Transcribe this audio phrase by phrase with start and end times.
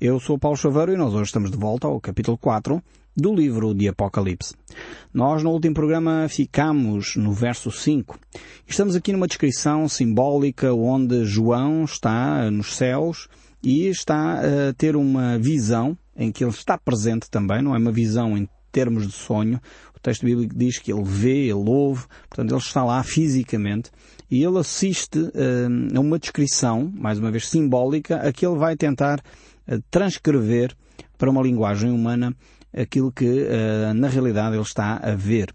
[0.00, 2.82] Eu sou Paulo Chaveiro e nós hoje estamos de volta ao capítulo 4
[3.16, 4.52] do livro de Apocalipse.
[5.14, 8.18] Nós no último programa ficamos no verso 5.
[8.66, 13.28] Estamos aqui numa descrição simbólica onde João está nos céus
[13.62, 17.92] e está a ter uma visão em que ele está presente também, não é uma
[17.92, 19.60] visão em termos de sonho.
[19.96, 23.92] O texto bíblico diz que ele vê, ele ouve, portanto ele está lá fisicamente
[24.28, 28.76] e ele assiste uh, a uma descrição, mais uma vez simbólica, a que ele vai
[28.76, 29.22] tentar
[29.90, 30.74] transcrever
[31.16, 32.34] para uma linguagem humana
[32.76, 35.54] aquilo que uh, na realidade ele está a ver.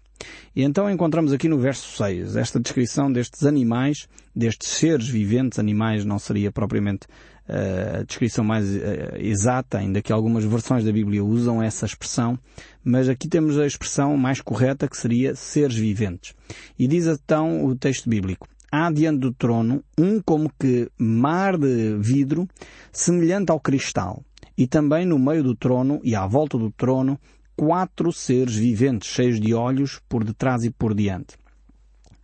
[0.54, 6.04] E então encontramos aqui no verso 6 esta descrição destes animais, destes seres viventes, animais
[6.04, 7.06] não seria propriamente
[7.48, 12.38] uh, a descrição mais uh, exata, ainda que algumas versões da Bíblia usam essa expressão,
[12.82, 16.34] mas aqui temos a expressão mais correta que seria seres viventes.
[16.78, 21.96] E diz então o texto bíblico, há diante do trono um como que mar de
[21.98, 22.46] vidro,
[22.92, 24.22] semelhante ao cristal,
[24.56, 27.18] e também no meio do trono e à volta do trono
[27.56, 31.40] quatro seres viventes, cheios de olhos por detrás e por diante.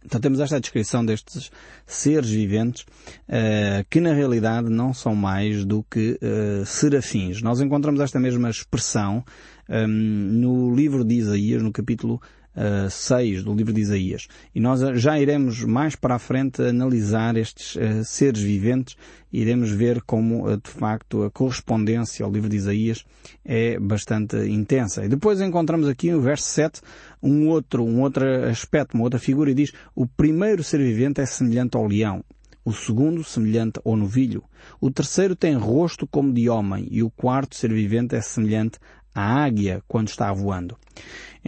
[0.06, 1.50] Então temos esta descrição destes
[1.84, 2.82] seres viventes
[3.28, 7.42] uh, que na realidade não são mais do que uh, serafins.
[7.42, 9.24] Nós encontramos esta mesma expressão
[9.68, 12.22] um, ehm, no livro de Isaías, no capítulo
[12.56, 14.26] uh, eh, 6 do livro de Isaías.
[14.54, 18.96] E nós já iremos mais para a frente analisar estes uh, seres viventes
[19.32, 23.04] e iremos ver como, uh, de facto, a correspondência ao livro de Isaías
[23.44, 25.04] é bastante intensa.
[25.04, 26.80] E depois encontramos aqui no verso 7
[27.22, 31.26] um outro, um outro aspecto, uma outra figura e diz o primeiro ser vivente é
[31.26, 32.24] semelhante ao leão.
[32.64, 34.42] O segundo, semelhante ao novilho.
[34.80, 36.88] O terceiro tem rosto como de homem.
[36.90, 38.80] E o quarto ser vivente é semelhante
[39.16, 40.76] à águia quando está voando.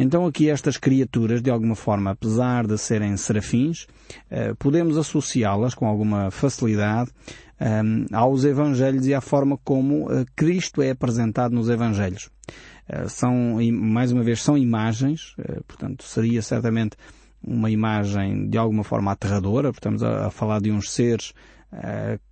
[0.01, 3.89] Então aqui estas criaturas, de alguma forma, apesar de serem serafins,
[4.31, 7.11] eh, podemos associá-las com alguma facilidade
[7.59, 12.31] ehm, aos Evangelhos e à forma como eh, Cristo é apresentado nos Evangelhos.
[12.89, 15.35] Eh, são, mais uma vez, são imagens,
[15.67, 16.97] portanto, seria certamente
[17.43, 21.33] uma imagem de alguma forma aterradora, estamos a, a falar de uns seres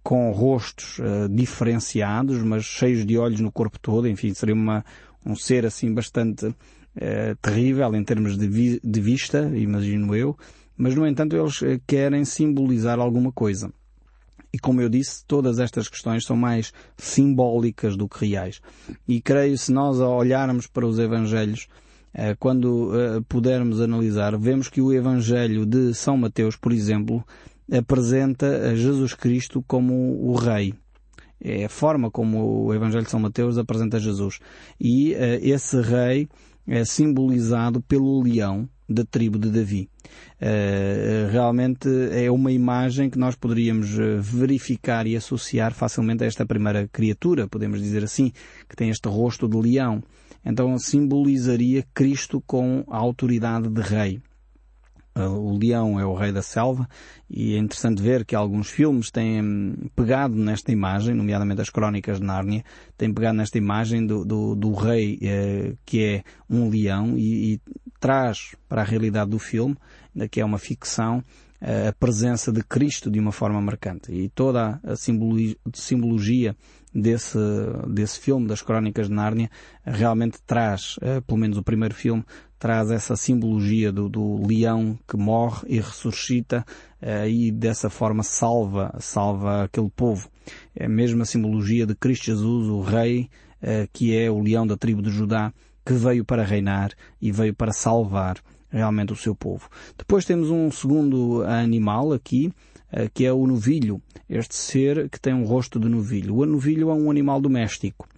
[0.02, 0.98] com rostos
[1.30, 4.82] diferenciados, mas cheios de olhos no corpo todo, enfim, seria uma,
[5.26, 6.54] um ser assim bastante
[6.94, 10.36] é, terrível em termos de, vi de vista, imagino eu,
[10.76, 13.72] mas no entanto eles eh, querem simbolizar alguma coisa.
[14.52, 18.60] E como eu disse, todas estas questões são mais simbólicas do que reais.
[19.06, 21.66] E creio se nós olharmos para os Evangelhos,
[22.14, 22.92] eh, quando
[23.28, 27.24] pudermos analisar, vemos que o Evangelho de São Mateus, por exemplo,
[27.70, 30.74] apresenta Jesus Cristo como o Rei.
[31.40, 34.38] É a forma como o Evangelho de São Mateus apresenta Jesus.
[34.80, 36.28] E esse Rei
[36.66, 39.88] é simbolizado pelo leão da tribo de Davi.
[40.40, 46.46] Uh, realmente é uma imagem que nós poderíamos eh, verificar e associar facilmente a esta
[46.46, 48.32] primeira criatura, podemos dizer assim,
[48.68, 50.02] que tem este rosto de leão.
[50.44, 54.20] Então simbolizaria Cristo com a autoridade de rei.
[55.16, 56.86] Uh, o leão é o rei da selva
[57.30, 62.26] e é interessante ver que alguns filmes têm pegado nesta imagem, nomeadamente as Crónicas de
[62.26, 62.62] Nárnia,
[62.98, 67.60] têm pegado nesta imagem do, do, do rei eh, que é um leão e, e,
[67.98, 69.74] traz para a realidade do filme,
[70.30, 71.24] que é uma ficção,
[71.60, 74.12] a presença de Cristo de uma forma marcante.
[74.12, 74.94] E toda a
[75.74, 76.54] simbologia
[76.96, 77.38] desse,
[77.88, 79.50] desse filme, das Crónicas de Nárnia,
[79.84, 82.24] realmente traz, eh, pelo menos o primeiro filme,
[82.58, 86.64] traz essa simbologia do, do leão que morre e ressuscita
[87.02, 90.28] uh, e dessa forma salva, salva aquele povo.
[90.74, 93.28] É a mesma simbologia de Cristo Jesus, o rei,
[93.62, 95.52] uh, que é o leão da tribo de Judá,
[95.84, 96.90] que veio para reinar
[97.20, 98.38] e veio para salvar
[98.70, 99.68] realmente o seu povo.
[99.96, 102.52] Depois temos um segundo animal aqui,
[102.92, 104.00] uh, que é o novilho.
[104.28, 106.36] Este ser que tem um rosto de novilho.
[106.36, 108.08] O novilho é um animal doméstico.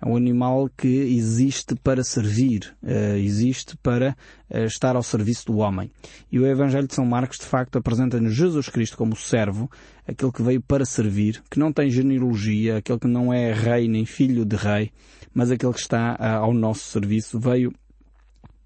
[0.00, 4.16] É um animal que existe para servir, uh, existe para
[4.50, 5.90] uh, estar ao serviço do homem.
[6.30, 9.70] E o Evangelho de São Marcos, de facto, apresenta-nos Jesus Cristo como servo,
[10.06, 14.04] aquele que veio para servir, que não tem genealogia, aquele que não é rei nem
[14.04, 14.92] filho de rei,
[15.34, 17.72] mas aquele que está ao nosso serviço, veio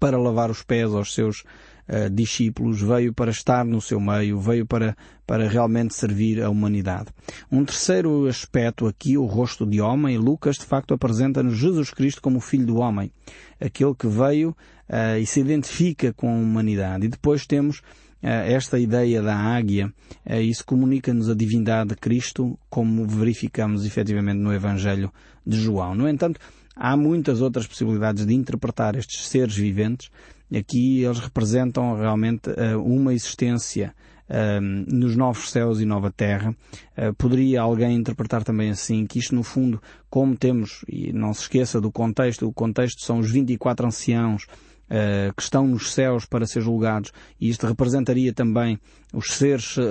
[0.01, 1.43] para lavar os pés aos seus
[1.87, 7.09] uh, discípulos, veio para estar no seu meio, veio para, para realmente servir a humanidade.
[7.51, 12.39] Um terceiro aspecto aqui, o rosto de homem, Lucas de facto apresenta-nos Jesus Cristo como
[12.39, 13.11] o Filho do Homem,
[13.59, 14.57] aquele que veio
[14.89, 17.05] uh, e se identifica com a humanidade.
[17.05, 17.83] E depois temos uh,
[18.23, 19.93] esta ideia da águia,
[20.41, 25.13] isso comunica-nos a divindade de Cristo, como verificamos efetivamente no Evangelho
[25.45, 25.93] de João.
[25.93, 26.39] No entanto,
[26.75, 30.09] há muitas outras possibilidades de interpretar estes seres viventes
[30.57, 33.95] Aqui eles representam realmente uh, uma existência
[34.29, 36.53] ehm, nos novos céus e nova terra.
[36.97, 41.43] Uh, poderia alguém interpretar também assim que isto no fundo, como temos, e não se
[41.43, 44.45] esqueça do contexto, o contexto são os 24 anciãos
[44.91, 48.77] uh, que estão nos céus para ser julgados, e isto representaria também
[49.13, 49.81] os seres uh,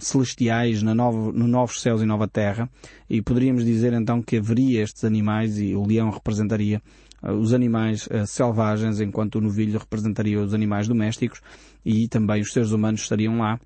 [0.00, 2.68] celestiais na novo, no novos céus e nova terra,
[3.08, 6.82] e poderíamos dizer então que haveria estes animais e o leão representaria
[7.22, 11.40] uh, os animais selvagens, enquanto o novilho representaria os animais domésticos,
[11.84, 13.60] e também os seres humanos estariam lá,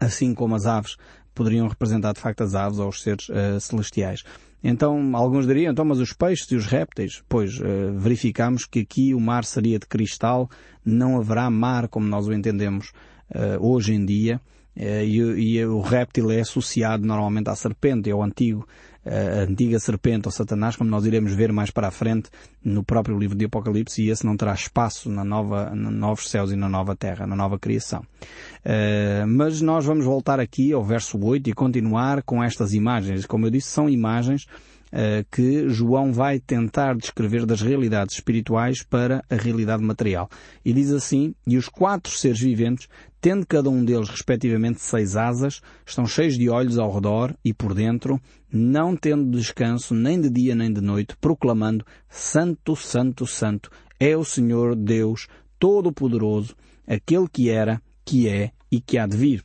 [0.00, 0.96] assim como as aves
[1.34, 3.28] poderiam representar de facto as aves ou os seres
[3.60, 4.24] celestiais.
[4.62, 7.22] Então, alguns diriam, então, mas os peixes e os répteis?
[7.28, 10.50] Pois, uh, verificamos que aqui o mar seria de cristal,
[10.84, 12.92] não haverá mar como nós o entendemos
[13.34, 14.40] uh, hoje em dia,
[14.80, 18.64] e, e, o réptil é associado normalmente à serpente, é o antigo
[19.08, 22.30] a antiga serpente ou Satanás, como nós iremos ver mais para a frente
[22.64, 26.50] no próprio livro de Apocalipse, e esse não terá espaço na nova, nos novos céus
[26.50, 28.00] e na nova terra, na nova criação.
[28.64, 33.26] Uh, mas nós vamos voltar aqui ao verso 8 e continuar com estas imagens.
[33.26, 34.46] Como eu disse, são imagens
[35.30, 40.28] que João vai tentar descrever das realidades espirituais para a realidade material.
[40.64, 42.88] E diz assim, e os quatro seres viventes
[43.20, 47.74] tendo cada um deles respectivamente seis asas, estão cheios de olhos ao redor e por
[47.74, 48.20] dentro,
[48.50, 54.24] não tendo descanso nem de dia nem de noite, proclamando Santo, Santo, Santo é o
[54.24, 55.26] Senhor Deus
[55.58, 56.54] Todo-Poderoso,
[56.86, 59.44] aquele que era, que é e que há de vir.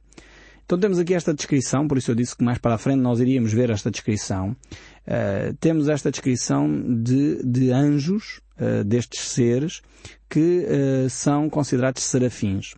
[0.66, 3.19] Então temos aqui esta descrição, por isso eu disse que mais para a frente nós
[3.19, 4.56] iríamos ver esta descrição.
[5.05, 6.69] Uh, temos esta descrição
[7.01, 9.81] de, de anjos, uh, destes seres,
[10.29, 12.73] que uh, são considerados serafins.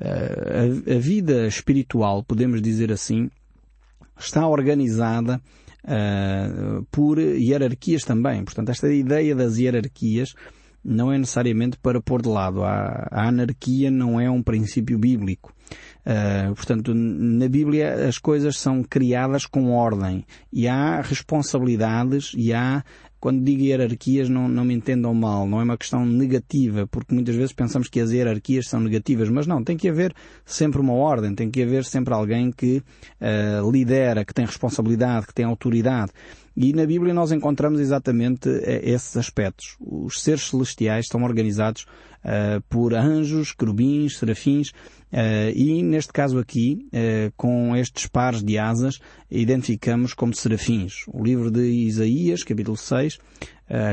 [0.00, 3.28] A, a, vida espiritual, podemos dizer assim,
[4.18, 5.40] está organizada
[6.90, 8.44] por hierarquias também.
[8.44, 10.34] Portanto, esta ideia das hierarquias
[10.84, 12.62] não é necessariamente para pôr de lado.
[12.62, 15.52] A, a anarquia não é um princípio bíblico.
[16.06, 22.82] Uh, portanto, na Bíblia as coisas são criadas com ordem e há responsabilidades e há
[23.20, 27.34] quando digo hierarquias, não, não me entendam mal, não é uma questão negativa, porque muitas
[27.34, 30.14] vezes pensamos que as hierarquias são negativas, mas não, tem que haver
[30.46, 32.76] sempre uma ordem, tem que haver sempre alguém que
[33.20, 36.12] uh, lidera, que tem responsabilidade, que tem autoridade.
[36.56, 39.76] E na Bíblia nós encontramos exatamente eh, esses aspectos.
[39.78, 41.86] Os seres celestiais estão organizados
[42.28, 48.58] uh, por anjos, querubins, serafins, uh, e neste caso aqui, uh, com estes pares de
[48.58, 51.04] asas, identificamos como serafins.
[51.08, 53.18] O livro de Isaías, capítulo 6,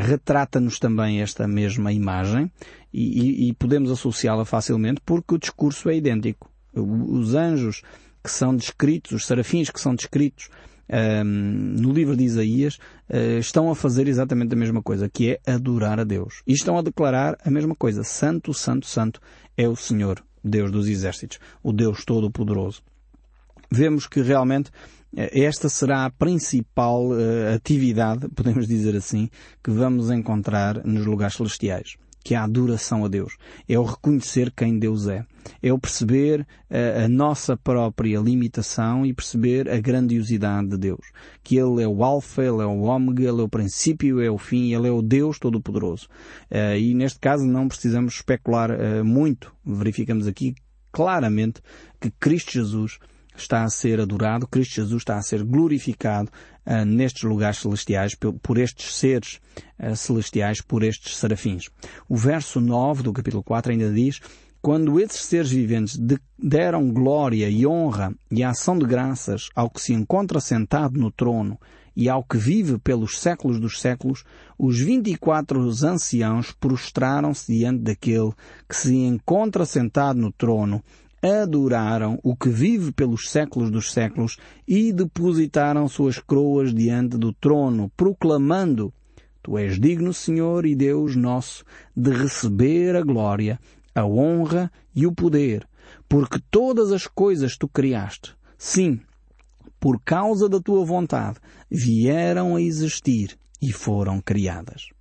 [0.04, 2.50] retrata-nos também esta mesma imagem
[2.94, 6.50] e, e, e podemos associá-la facilmente porque o discurso é idêntico.
[6.74, 7.82] Os anjos
[8.24, 10.50] que são descritos, os serafins que são descritos
[10.88, 12.78] no livro de Isaías,
[13.10, 16.42] uh, estão a fazer exatamente a mesma coisa, que é adorar a Deus.
[16.46, 18.04] E estão a declarar a mesma coisa.
[18.04, 19.20] Santo, Santo, Santo
[19.58, 22.82] é o Senhor, Deus dos exércitos, o Deus Todo-Poderoso.
[23.72, 24.70] Vemos que realmente
[25.16, 29.30] eh, esta será a principal uh, atividade, podemos dizer assim,
[29.64, 33.38] que vamos encontrar nos lugares celestiais que é a adoração a Deus.
[33.70, 35.24] É o reconhecer quem Deus é.
[35.62, 41.06] É o perceber a, eh, a, nossa própria limitação e perceber a grandiosidade de Deus.
[41.44, 44.40] Que Ele é o Alfa, Ele é o Ômega, Ele é o princípio, é o
[44.40, 46.08] fim, Ele é o Deus Todo-Poderoso.
[46.50, 49.54] Uh, e neste caso não precisamos especular uh, muito.
[49.64, 50.56] Verificamos aqui
[50.92, 51.62] claramente
[52.02, 52.98] que Cristo Jesus
[53.38, 56.30] está a ser adorado, Cristo Jesus está a ser glorificado
[56.66, 59.40] uh, nestes lugares celestiais por, por estes seres
[59.80, 61.70] uh, celestiais, por estes serafins.
[62.08, 64.20] O verso 9 do capítulo 4 ainda diz
[64.66, 65.96] quando esses seres viventes
[66.40, 71.60] deram glória e honra e ação de graças ao que se encontra sentado no trono
[71.96, 74.24] e ao que vive pelos séculos dos séculos,
[74.58, 78.34] os vinte e quatro anciãos prostraram-se diante daquele
[78.68, 80.84] que se encontra sentado no trono
[81.22, 87.92] adoraram o que vive pelos séculos dos séculos e depositaram suas coroas diante do trono,
[87.96, 88.94] proclamando
[89.46, 91.64] Tu és digno, Senhor e Deus nosso,
[91.96, 93.60] de receber a glória,
[93.94, 95.68] a honra e o poder,
[96.10, 99.00] porque todas as coisas tu criaste, sim,
[99.80, 101.38] por causa da tua vontade,
[101.70, 104.95] vieram a existir e foram criadas.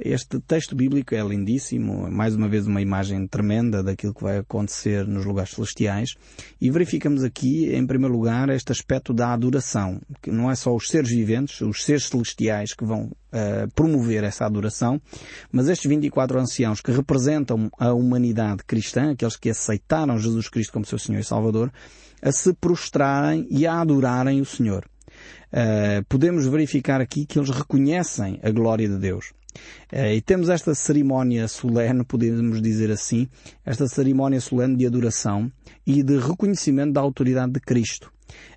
[0.00, 5.04] Este texto bíblico é lindíssimo, mais uma vez uma imagem tremenda daquilo que vai acontecer
[5.04, 6.14] nos lugares celestiais
[6.60, 10.86] e verificamos aqui, em primeiro lugar, este aspecto da adoração, que não é só os
[10.86, 15.02] seres viventes, os seres celestiais que vão uh, promover essa adoração,
[15.50, 20.84] mas estes 24 anciãos que representam a humanidade cristã, aqueles que aceitaram Jesus Cristo como
[20.84, 21.72] seu Senhor e Salvador,
[22.22, 24.88] a se prostrarem e a adorarem o Senhor.
[25.52, 29.36] Uh, podemos verificar aqui que eles reconhecem a glória de Deus.
[29.92, 33.28] Uh, e temos esta cerimónia solene, podemos dizer assim,
[33.64, 35.50] esta cerimónia solene de adoração
[35.86, 38.12] e de reconhecimento da autoridade de Cristo.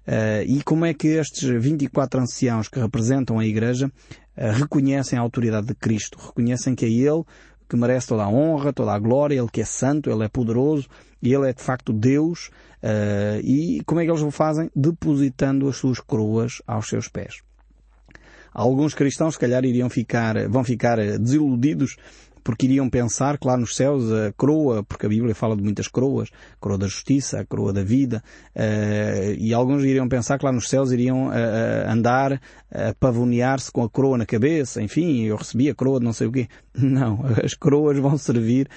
[0.06, 5.22] Uh, e como é que estes 24 anciãos que representam a Igreja uh, reconhecem a
[5.22, 6.18] autoridade de Cristo?
[6.20, 7.24] Reconhecem que é Ele
[7.70, 10.90] que merece toda a honra, toda a glória, Ele que é santo, Ele é poderoso,
[11.24, 12.50] e Ele é de facto Deus.
[13.42, 14.70] E como é que eles o fazem?
[14.76, 17.42] Depositando as suas coroas aos seus pés.
[18.54, 21.96] Alguns cristãos, se calhar, iriam ficar, vão ficar desiludidos
[22.44, 25.88] porque iriam pensar que lá nos céus a coroa, porque a Bíblia fala de muitas
[25.88, 28.24] coroas, a coroa da justiça, a coroa da vida,
[28.56, 31.32] uh, e alguns iriam pensar que lá nos céus iriam uh,
[31.88, 32.42] andar
[32.72, 36.28] a pavonear-se com a coroa na cabeça, enfim, eu recebi a coroa de não sei
[36.28, 36.48] o quê.
[36.74, 38.70] Não, as coroas vão servir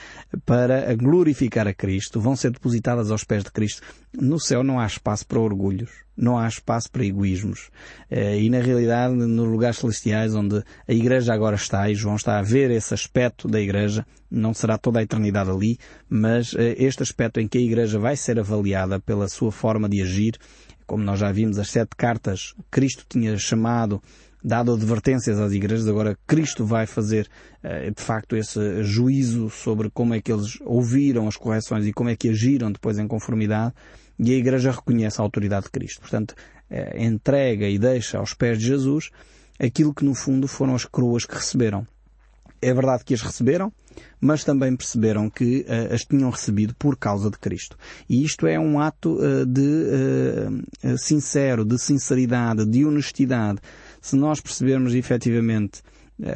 [0.44, 3.82] para glorificar a Cristo, vão ser depositadas aos pés de Cristo.
[4.12, 7.70] No céu não há espaço para orgulhos, não há espaço para egoísmos.
[8.10, 12.42] E na realidade, nos lugares celestiais onde a Igreja agora está, e João está a
[12.42, 15.78] ver esse aspecto da Igreja, não será toda a eternidade ali,
[16.08, 20.38] mas este aspecto em que a Igreja vai ser avaliada pela sua forma de agir,
[20.86, 24.02] como nós já vimos, as sete cartas, Cristo tinha chamado,
[24.42, 27.28] dado advertências às igrejas, agora Cristo vai fazer,
[27.62, 32.10] eh, de facto, esse juízo sobre como é que eles ouviram as correções e como
[32.10, 33.72] é que agiram depois em conformidade,
[34.18, 36.00] e a igreja reconhece a autoridade de Cristo.
[36.00, 36.34] Portanto,
[36.70, 39.10] eh, entrega e deixa aos pés de Jesus
[39.58, 41.86] aquilo que no fundo foram as coroas que receberam.
[42.60, 43.70] É verdade que as receberam,
[44.18, 47.76] mas também perceberam que uh, as tinham recebido por causa de Cristo.
[48.08, 49.60] E isto é um ato uh, de
[50.82, 53.60] uh, sincero, de sinceridade, de honestidade.
[54.00, 55.82] Se nós percebermos efetivamente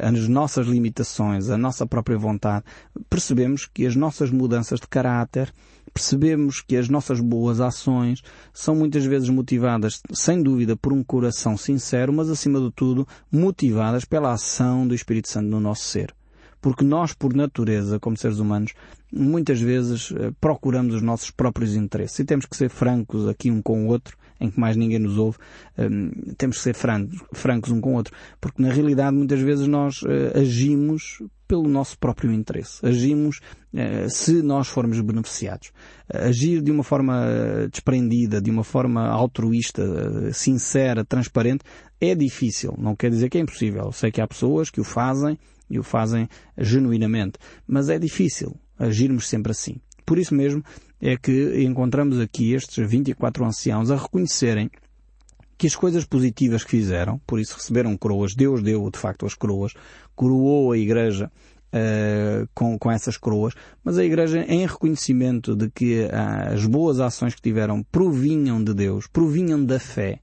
[0.03, 2.65] as nossas limitações, a nossa própria vontade,
[3.09, 5.51] percebemos que as nossas mudanças de caráter,
[5.89, 8.21] percebemos que as nossas boas ações
[8.53, 14.05] são muitas vezes motivadas, sem dúvida, por um coração sincero, mas acima de tudo, motivadas
[14.05, 16.13] pela ação do Espírito Santo no nosso ser.
[16.61, 18.73] Porque nós, por natureza, como seres humanos,
[19.11, 22.19] muitas vezes eh, procuramos os nossos próprios interesses.
[22.19, 25.17] E temos que ser francos aqui um com o outro, em que mais ninguém nos
[25.17, 25.37] ouve,
[25.77, 30.01] um, temos que ser francos, um com o outro, porque na realidade muitas vezes nós
[30.01, 32.85] uh, agimos pelo nosso próprio interesse.
[32.85, 33.39] Agimos
[33.73, 35.71] uh, se nós formos beneficiados.
[36.07, 37.25] Agir de uma forma
[37.71, 41.63] desprendida, de uma forma altruísta, sincera, transparente,
[41.99, 42.75] é difícil.
[42.77, 43.91] Não quer dizer que é impossível.
[43.91, 45.37] Sei que há pessoas que o fazem
[45.69, 46.27] e o fazem
[46.57, 47.33] genuinamente.
[47.67, 49.81] Mas é difícil agirmos sempre assim.
[50.09, 50.63] Por isso mesmo
[50.99, 54.71] é que encontramos aqui estes 24 anciãos a reconhecerem
[55.55, 59.35] que as coisas positivas que fizeram, por isso receberam coroas, Deus deu de facto as
[59.35, 59.71] coroas,
[60.15, 61.31] coroou a Igreja
[61.67, 66.99] uh, com, com essas coroas, mas a Igreja, em reconhecimento de que uh, as boas
[66.99, 70.19] ações que tiveram provinham de Deus, provinham da fé,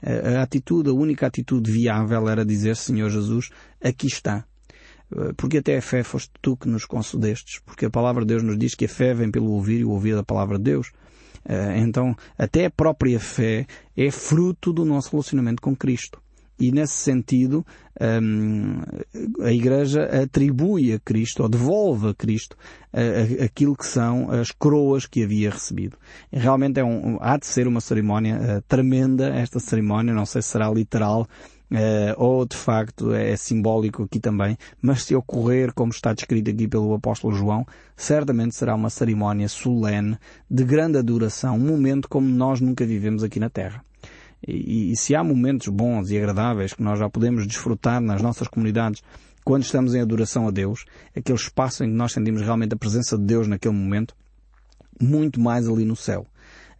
[0.00, 3.50] uh, a atitude, a única atitude viável era dizer, Senhor Jesus,
[3.82, 4.53] aqui está, eh,
[5.36, 8.58] porque até a fé foste tu que nos concedestes, porque a palavra de Deus nos
[8.58, 10.90] diz que a fé vem pelo ouvir e o ouvir da palavra de Deus.
[11.46, 13.66] Eh, então, até a própria fé
[13.96, 16.20] é fruto do nosso relacionamento com Cristo.
[16.58, 17.66] E nesse sentido,
[18.00, 18.80] ehm,
[19.42, 22.56] a Igreja atribui a Cristo, ou devolve a Cristo,
[23.44, 25.96] aquilo que são as coroas que havia recebido.
[26.32, 30.50] Realmente é um, há de ser uma cerimónia eh, tremenda, esta cerimónia, não sei se
[30.50, 31.26] será literal,
[31.74, 36.68] uh, ou de facto é simbólico aqui também, mas se ocorrer como está descrito aqui
[36.68, 37.66] pelo apóstolo João,
[37.96, 40.16] certamente será uma cerimónia solene,
[40.50, 43.84] de grande adoração, um momento como nós nunca vivemos aqui na Terra.
[44.46, 48.48] E, e se há momentos bons e agradáveis que nós já podemos desfrutar nas nossas
[48.48, 49.02] comunidades
[49.44, 53.18] quando estamos em adoração a Deus, aquele espaço em que nós sentimos realmente a presença
[53.18, 54.14] de Deus naquele momento,
[55.00, 56.26] muito mais ali no céu.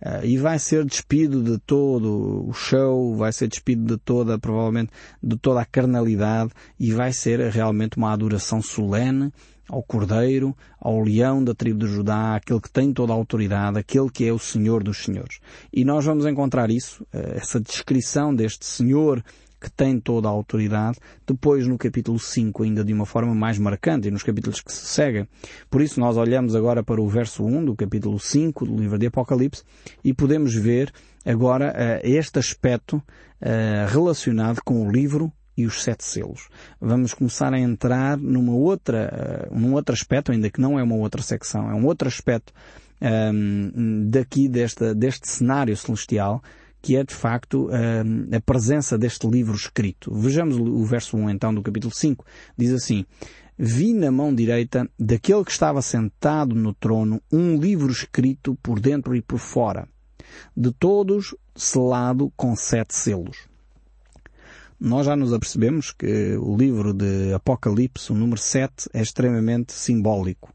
[0.00, 4.90] Uh, e vai ser despido de todo o show, vai ser despido de toda, provavelmente,
[5.22, 9.32] de toda a carnalidade e vai ser realmente uma adoração solene
[9.68, 14.10] ao Cordeiro, ao Leão da tribo de Judá, aquele que tem toda a autoridade, aquele
[14.10, 15.38] que é o Senhor dos Senhores.
[15.72, 19.24] E nós vamos encontrar isso, eh, essa descrição deste Senhor
[19.64, 24.09] que tem toda a autoridade, depois no capítulo 5 ainda de uma forma mais marcante
[24.09, 25.26] e nos capítulos que se seguem.
[25.71, 29.06] Por isso nós olhamos agora para o verso 1 do capítulo 5 do livro de
[29.06, 29.62] Apocalipse
[30.04, 30.92] e podemos ver
[31.25, 36.50] agora uh, este aspecto uh, relacionado com o livro e os sete selos.
[36.78, 40.97] Vamos começar a entrar numa outra, uh, num outro aspecto, ainda que não é uma
[40.97, 42.52] outra secção, é um outro aspecto
[43.00, 46.42] um, ehm, daqui desta, deste cenário celestial
[46.84, 47.70] que é de facto
[48.30, 50.12] a presença deste livro escrito.
[50.14, 52.22] Vejamos o verso 1 então do capítulo 5.
[52.58, 53.06] Diz assim,
[53.58, 59.16] Vi na mão direita daquele que estava sentado no trono um livro escrito por dentro
[59.16, 59.88] e por fora,
[60.54, 63.48] de todos selado com sete selos.
[64.78, 70.52] nós já nos apercebemos que o livro de Apocalipse, o número 7, é extremamente simbólico.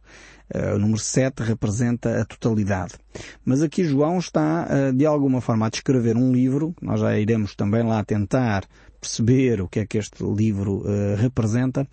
[0.54, 2.94] Uh, o número 7 representa a totalidade.
[3.46, 7.56] Mas aqui João está, uh, de alguma forma, a descrever um livro, nós já iremos
[7.56, 8.66] também lá tentar
[9.00, 11.88] perceber o que é que este livro uh, representa,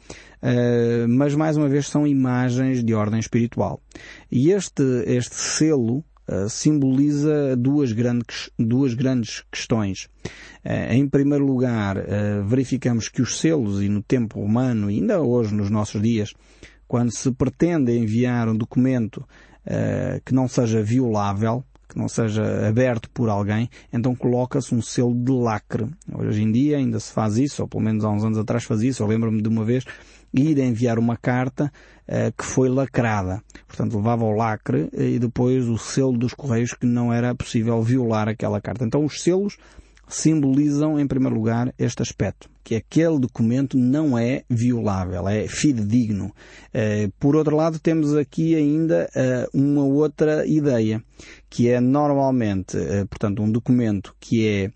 [1.09, 3.81] mas mais uma vez são imagens de ordem espiritual.
[4.31, 10.09] E este, este selo Uh, simboliza duas grandes, duas grandes questões.
[10.65, 15.23] Uh, em primeiro lugar, uh, verificamos que os selos, e no tempo romano, e ainda
[15.23, 16.35] hoje nos nossos dias,
[16.87, 23.09] quando se pretende enviar um documento uh, que não seja violável, que não seja aberto
[23.11, 25.87] por alguém, então coloca-se um selo de lacre.
[26.13, 28.91] Hoje em dia ainda se faz isso, ou pelo menos há uns anos atrás fazia
[28.91, 29.03] isso.
[29.03, 29.85] Eu lembro-me de uma vez
[30.35, 31.73] ir enviar uma carta
[32.09, 33.43] uh, que foi lacrada.
[33.67, 38.29] Portanto, levava o lacre e depois o selo dos correios que não era possível violar
[38.29, 38.85] aquela carta.
[38.85, 39.57] Então os selos
[40.09, 46.35] simbolizam, em primeiro lugar, este aspecto, que aquele documento não é violável, é fidedigno.
[46.75, 51.01] Eh, por outro lado, temos aqui ainda eh, uma outra ideia,
[51.49, 54.73] que é normalmente, eh, portanto, um documento que é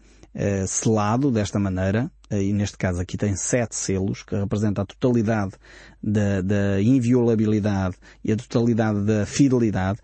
[0.69, 5.55] selado desta maneira, e neste caso aqui tem sete selos, que representa a totalidade
[6.01, 9.99] da, da inviolabilidade e a totalidade da fidelidade.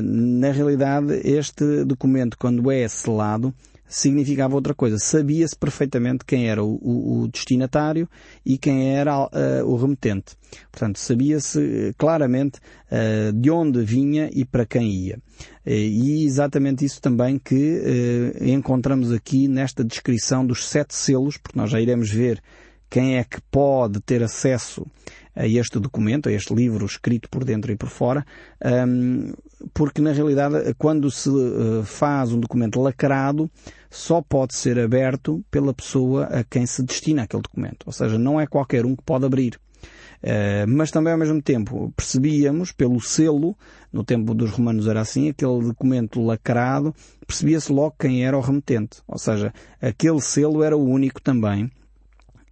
[0.00, 3.52] Na realidade, este documento, quando é selado,
[3.90, 4.98] significava outra coisa.
[4.98, 8.08] Sabia-se perfeitamente quem era o, o, o, destinatário
[8.46, 9.28] e quem era uh,
[9.66, 10.36] o remetente.
[10.70, 12.58] Portanto, sabia-se eh, claramente
[12.90, 15.18] uh, de onde vinha e para quem ia.
[15.66, 21.80] E exatamente isso também que encontramos aqui nesta descrição dos sete selos, porque nós já
[21.80, 22.42] iremos ver
[22.88, 24.84] quem é que pode ter acesso
[25.40, 28.26] a este documento, a este livro escrito por dentro e por fora,
[29.72, 33.50] porque na realidade quando se uh, faz um documento lacrado
[33.90, 37.84] só pode ser aberto pela pessoa a quem se destina aquele documento.
[37.86, 39.58] Ou seja, não é qualquer um que pode abrir.
[40.22, 43.56] Uh, mas também ao mesmo tempo percebíamos pelo selo,
[43.92, 46.94] no tempo dos romanos era assim, aquele documento lacrado,
[47.26, 48.98] percebia-se logo quem era o remetente.
[49.08, 51.70] Ou seja, aquele selo era o único também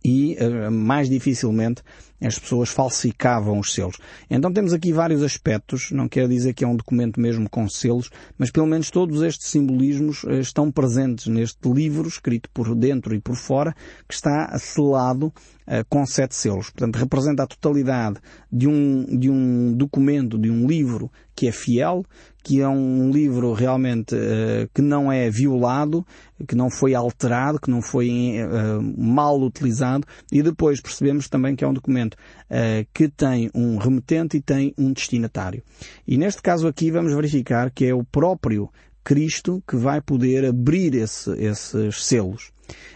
[0.05, 1.83] e uh, mais dificilmente
[2.21, 3.97] as pessoas falsificavam os selos.
[4.29, 8.11] Então temos aqui vários aspectos, não quero dizer que é um documento mesmo com selos,
[8.37, 13.21] mas pelo menos todos estes simbolismos uh, estão presentes neste livro, escrito por dentro e
[13.21, 13.75] por fora,
[14.09, 16.71] que está selado uh, com sete selos.
[16.71, 18.19] Portanto, representa a totalidade
[18.51, 22.05] de um, de um documento, de um livro que é fiel,
[22.43, 26.05] que é um livro realmente uh, que não é violado,
[26.47, 28.09] que não foi alterado, que não foi
[28.43, 33.77] uh, mal utilizado, e depois percebemos também que é um documento uh, que tem um
[33.77, 35.63] remetente e tem um destinatário.
[36.07, 38.71] E neste caso aqui vamos verificar que é o próprio
[39.09, 42.53] Cristo que vai poder abrir esse, esses selos.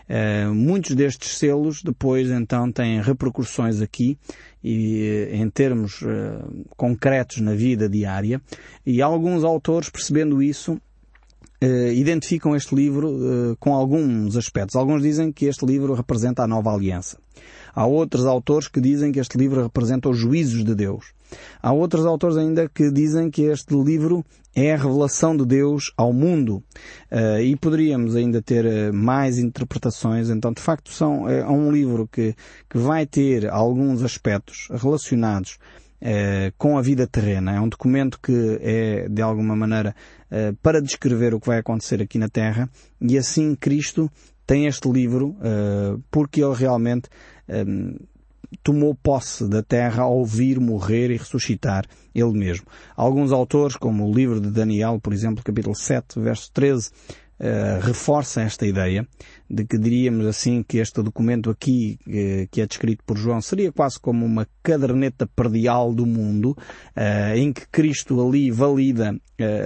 [0.07, 4.19] Uh, muitos destes selos depois então têm repercussões aqui
[4.63, 8.43] e em termos uh, concretos na vida diária
[8.85, 14.77] e alguns autores percebendo isso uh, identificam este livro com alguns aspectos.
[14.77, 17.17] Alguns dizem que este livro representa a nova aliança.
[17.75, 21.13] Há outros autores que dizem que este livro representa os juízos de Deus.
[21.63, 26.13] Há outros autores ainda que dizem que este livro é a revelação de Deus ao
[26.13, 26.63] mundo.
[27.11, 30.29] Uh, e poderíamos ainda ter uh, mais interpretações.
[30.29, 32.35] Então, de facto, são, é um livro que,
[32.69, 35.59] que vai ter alguns aspectos relacionados
[36.59, 37.55] com a vida terrena.
[37.55, 39.95] É um documento que é, de alguma maneira,
[40.61, 42.69] para descrever o que vai acontecer aqui na Terra.
[43.01, 44.11] E assim Cristo
[44.45, 45.37] tem este livro
[46.11, 47.09] porque ele realmente
[47.67, 47.97] um,
[48.63, 51.85] tomou posse da terra ao vir morrer e ressuscitar
[52.15, 52.67] ele mesmo.
[52.97, 56.91] Alguns autores, como o livro de Daniel, por exemplo, capítulo 7, verso 13,
[57.41, 59.05] Uh, reforça esta ideia
[59.51, 63.73] de que diríamos assim que este documento aqui, uh, que é descrito por João, seria
[63.73, 69.19] quase como uma caderneta perdial do mundo, uh, em que Cristo ali valida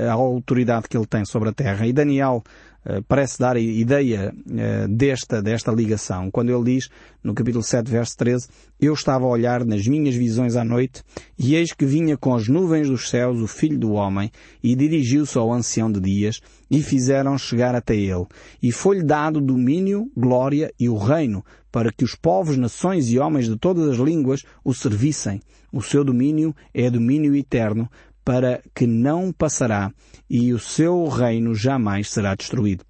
[0.08, 1.86] a autoridade que ele tem sobre a terra.
[1.86, 2.75] E Daniel eh,
[3.08, 6.30] parece dar a ideia uh, desta, desta ligação.
[6.30, 6.88] Quando ele diz,
[7.22, 8.48] no capítulo 7, verso 13,
[8.80, 11.02] Eu estava a olhar nas minhas visões à noite,
[11.38, 14.30] e eis que vinha com as nuvens dos céus o Filho do Homem,
[14.62, 18.26] e dirigiu-se ao ancião de dias, e fizeram chegar até ele.
[18.62, 23.46] E foi-lhe dado domínio, glória e o reino, para que os povos, nações e homens
[23.46, 25.40] de todas as línguas o servissem.
[25.72, 27.90] O seu domínio é domínio eterno,
[28.26, 29.92] para que não passará
[30.28, 32.84] e o seu reino jamais será destruído.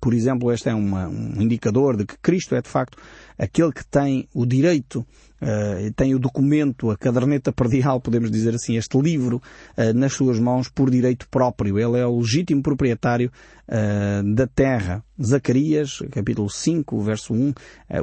[0.00, 2.96] por exemplo, este é uma, um indicador de que Cristo é de facto
[3.36, 5.00] aquele que tem o direito,
[5.42, 9.36] uh, tem o documento, a caderneta perdial, podemos dizer assim, este livro
[9.76, 11.78] uh, nas suas mãos por direito próprio.
[11.78, 13.30] Ele é o legítimo proprietário
[13.68, 15.04] uh, da terra.
[15.22, 17.52] Zacarias, capítulo 5, verso 1,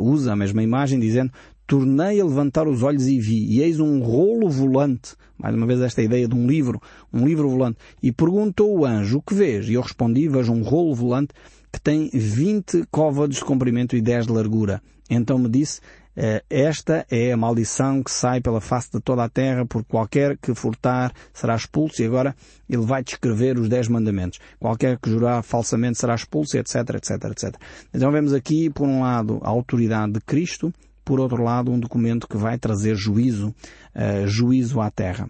[0.01, 1.31] usa a mesma imagem dizendo
[1.67, 5.81] tornei a levantar os olhos e vi, e eis um rolo volante, mais uma vez
[5.81, 9.67] esta ideia de um livro, um livro volante, e perguntou o anjo, o que vês?
[9.67, 11.33] E eu respondi, vejo um rolo volante
[11.71, 14.81] que tem 20 côvados de comprimento e 10 de largura.
[15.09, 15.81] Então me disse,
[16.15, 20.37] eh, esta é a maldição que sai pela face de toda a terra, por qualquer
[20.37, 22.35] que furtar será expulso, e agora
[22.69, 24.39] ele vai descrever os dez mandamentos.
[24.59, 27.55] Qualquer que jurar falsamente será expulso, etc, etc, etc.
[27.93, 30.73] Então vemos aqui, por um lado, a autoridade de Cristo,
[31.05, 33.49] por outro lado, um documento que vai trazer juízo,
[33.95, 35.29] uh, juízo à terra.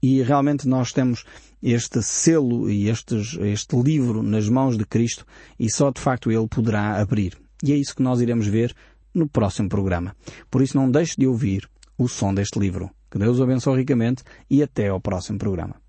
[0.00, 1.24] E realmente nós temos
[1.62, 5.26] este selo e estes, este livro nas mãos de Cristo
[5.58, 7.36] e só de facto Ele poderá abrir.
[7.62, 8.74] E é isso que nós iremos ver
[9.14, 10.14] no próximo programa.
[10.50, 12.90] Por isso não deixe de ouvir o som deste livro.
[13.10, 15.83] Que Deus o abençoe ricamente e até ao próximo programa.